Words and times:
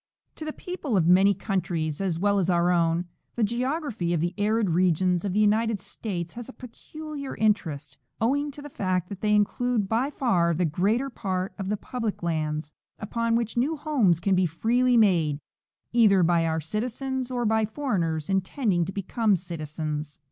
To 0.37 0.45
the 0.45 0.53
i^eople 0.53 0.97
of 0.97 1.05
many 1.05 1.35
countries, 1.35 2.01
as 2.01 2.17
well 2.17 2.39
as 2.39 2.49
our 2.49 2.71
own, 2.71 3.05
the 3.35 3.43
geog 3.43 3.81
raphy 3.83 4.15
of 4.15 4.19
the 4.19 4.33
arid 4.35 4.71
regions 4.71 5.23
of 5.23 5.33
the 5.33 5.39
United 5.39 5.79
States 5.79 6.33
has 6.33 6.49
a 6.49 6.53
peculiar 6.53 7.35
interest, 7.35 7.97
owing 8.19 8.49
to 8.49 8.63
the 8.63 8.69
fact 8.71 9.09
that 9.09 9.21
they 9.21 9.35
include 9.35 9.87
by 9.87 10.09
far 10.09 10.55
the 10.55 10.65
greater 10.65 11.11
part 11.11 11.53
of 11.59 11.69
the 11.69 11.77
public 11.77 12.23
lands, 12.23 12.73
upon 12.97 13.35
which 13.35 13.55
new 13.57 13.75
homes 13.77 14.19
can 14.19 14.33
be 14.33 14.47
freely 14.47 14.97
made 14.97 15.37
either 15.93 16.23
by 16.23 16.47
our 16.47 16.59
citizens 16.59 17.29
or 17.29 17.45
by 17.45 17.63
foreigners 17.63 18.27
intending 18.27 18.85
to 18.85 18.91
become 18.91 19.35
citizens. 19.35 20.19